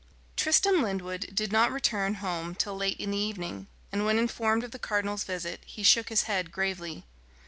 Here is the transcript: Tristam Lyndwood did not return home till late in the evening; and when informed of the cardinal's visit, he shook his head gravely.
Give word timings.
Tristam 0.35 0.81
Lyndwood 0.81 1.29
did 1.31 1.51
not 1.51 1.71
return 1.71 2.15
home 2.15 2.55
till 2.55 2.75
late 2.75 2.99
in 2.99 3.11
the 3.11 3.19
evening; 3.19 3.67
and 3.91 4.03
when 4.03 4.17
informed 4.17 4.63
of 4.63 4.71
the 4.71 4.79
cardinal's 4.79 5.25
visit, 5.25 5.61
he 5.63 5.83
shook 5.83 6.09
his 6.09 6.23
head 6.23 6.51
gravely. 6.51 7.05